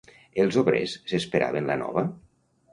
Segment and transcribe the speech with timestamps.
[0.43, 2.07] Els obrers s'esperaven la nova?